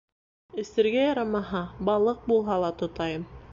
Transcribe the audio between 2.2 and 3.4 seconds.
булһа ла тотайым.